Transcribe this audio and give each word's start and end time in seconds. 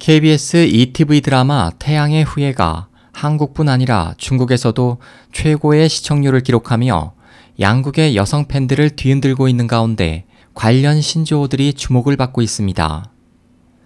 KBS 0.00 0.56
ETV 0.66 1.20
드라마 1.20 1.70
태양의 1.78 2.24
후예가 2.24 2.88
한국뿐 3.12 3.68
아니라 3.68 4.14
중국에서도 4.16 4.96
최고의 5.30 5.90
시청률을 5.90 6.40
기록하며 6.40 7.12
양국의 7.60 8.16
여성 8.16 8.48
팬들을 8.48 8.96
뒤흔들고 8.96 9.46
있는 9.46 9.66
가운데 9.66 10.24
관련 10.54 11.02
신조어들이 11.02 11.74
주목을 11.74 12.16
받고 12.16 12.40
있습니다. 12.40 13.12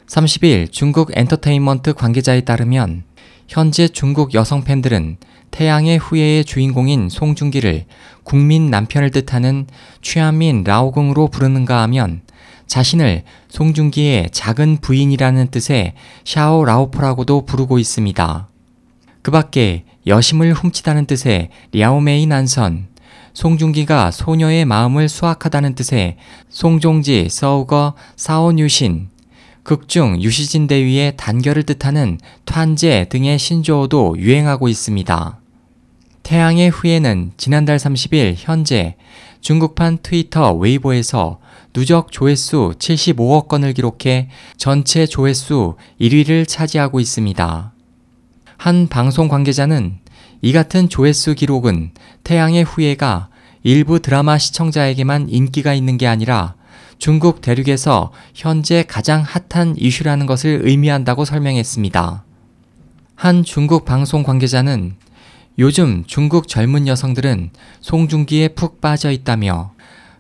30일 0.06 0.71
중국 0.71 1.11
엔터테인먼트 1.14 1.95
관계자에 1.95 2.42
따르면 2.42 3.02
현재 3.46 3.88
중국 3.88 4.34
여성 4.34 4.64
팬들은 4.64 5.18
태양의 5.50 5.98
후예의 5.98 6.45
주인공인 6.45 7.08
송중기를 7.08 7.84
국민 8.24 8.70
남편을 8.70 9.10
뜻하는 9.10 9.66
취한민 10.02 10.64
라오공으로 10.64 11.28
부르는가 11.28 11.82
하면 11.82 12.22
자신을 12.66 13.22
송중기의 13.48 14.30
작은 14.32 14.78
부인이라는 14.80 15.48
뜻의 15.50 15.95
샤오 16.24 16.64
라오포라고도 16.64 17.45
부르고 17.45 17.78
있습니다. 17.78 18.48
그 19.22 19.30
밖에 19.30 19.84
여심을 20.06 20.52
훔치다는 20.55 21.06
뜻의 21.06 21.50
랴오메이 21.72 22.27
난선, 22.27 22.88
송중기가 23.34 24.11
소녀의 24.11 24.64
마음을 24.64 25.08
수확하다는 25.08 25.74
뜻의 25.74 26.16
송종지 26.48 27.28
서우거 27.30 27.95
사오뉴신, 28.16 29.08
극중 29.64 30.23
유시진 30.23 30.66
대위의 30.66 31.16
단결을 31.16 31.64
뜻하는 31.64 32.18
탄제 32.45 33.06
등의 33.09 33.38
신조어도 33.38 34.16
유행하고 34.18 34.68
있습니다. 34.68 35.41
태양의 36.22 36.70
후예는 36.70 37.32
지난달 37.36 37.78
30일 37.78 38.34
현재 38.36 38.96
중국판 39.41 39.98
트위터 40.02 40.52
웨이보에서 40.52 41.38
누적 41.72 42.12
조회수 42.12 42.74
75억 42.78 43.48
건을 43.48 43.72
기록해 43.72 44.28
전체 44.56 45.06
조회수 45.06 45.77
1위를 46.00 46.46
차지하고 46.46 47.00
있습니다. 47.00 47.72
한 48.56 48.88
방송 48.88 49.28
관계자는 49.28 49.98
이 50.41 50.52
같은 50.52 50.89
조회수 50.89 51.34
기록은 51.34 51.92
태양의 52.22 52.64
후예가 52.64 53.28
일부 53.62 54.00
드라마 54.00 54.36
시청자에게만 54.36 55.28
인기가 55.30 55.72
있는 55.72 55.96
게 55.96 56.06
아니라 56.06 56.55
중국 56.98 57.41
대륙에서 57.41 58.12
현재 58.34 58.84
가장 58.87 59.23
핫한 59.23 59.77
이슈라는 59.78 60.27
것을 60.27 60.61
의미한다고 60.64 61.25
설명했습니다. 61.25 62.25
한 63.14 63.45
중국 63.45 63.84
방송 63.84 64.23
관계자는 64.23 64.97
요즘 65.59 66.05
중국 66.06 66.48
젊은 66.48 66.89
여성들은 66.89 67.51
송중기에 67.81 68.48
푹 68.48 68.81
빠져 68.81 69.11
있다며 69.11 69.73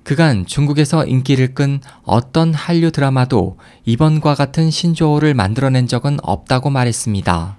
그간 0.04 0.44
중국에서 0.46 1.06
인기를 1.06 1.54
끈 1.54 1.80
어떤 2.04 2.52
한류 2.52 2.92
드라마도 2.92 3.56
이번과 3.86 4.34
같은 4.34 4.70
신조어를 4.70 5.34
만들어낸 5.34 5.88
적은 5.88 6.18
없다고 6.22 6.70
말했습니다. 6.70 7.56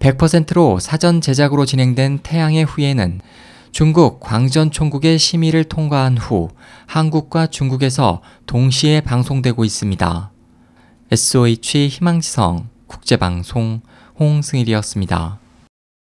100%로 0.00 0.78
사전 0.80 1.20
제작으로 1.20 1.66
진행된 1.66 2.20
태양의 2.22 2.64
후예는 2.64 3.20
중국 3.72 4.18
광전 4.18 4.72
총국의 4.72 5.18
심의를 5.18 5.64
통과한 5.64 6.18
후 6.18 6.48
한국과 6.86 7.46
중국에서 7.46 8.20
동시에 8.46 9.00
방송되고 9.00 9.64
있습니다. 9.64 10.32
SOH 11.12 11.88
희망지성 11.88 12.68
국제방송 12.88 13.80
홍승일이었습니다. 14.18 15.38